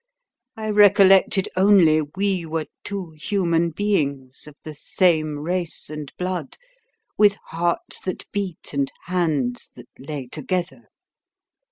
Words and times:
I 0.57 0.71
recollected 0.71 1.47
only 1.55 2.01
we 2.15 2.43
were 2.47 2.65
two 2.83 3.11
human 3.11 3.69
beings, 3.69 4.47
of 4.47 4.55
the 4.63 4.73
same 4.73 5.37
race 5.37 5.91
and 5.91 6.11
blood, 6.17 6.57
with 7.19 7.37
hearts 7.49 7.99
that 7.99 8.25
beat 8.31 8.73
and 8.73 8.91
hands 9.05 9.69
that 9.75 9.89
lay 9.99 10.25
together. 10.25 10.89